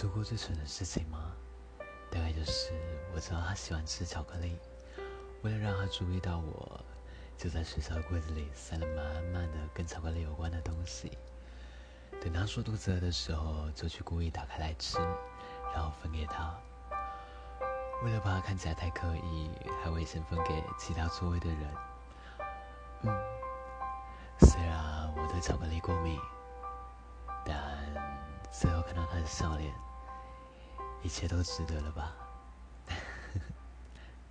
[0.00, 1.30] 做过最蠢的事情吗？
[2.10, 2.72] 大概就是
[3.14, 4.56] 我知道他喜欢吃巧克力，
[5.42, 6.80] 为了让他注意到我，
[7.36, 11.18] 就在学校的柜子里塞了满满的跟巧克力有关的东西。
[12.18, 14.96] 等他说肚子饿的时候，就去故意打开来吃，
[15.74, 16.58] 然后分给他。
[18.02, 19.50] 为了怕他看起来太刻意，
[19.84, 21.74] 还会先分给其他座位的人。
[23.02, 23.22] 嗯，
[24.38, 26.18] 虽然我对巧克力过敏，
[27.44, 27.54] 但
[28.50, 29.70] 最后看到他的笑脸。
[31.02, 32.14] 一切都值得了吧？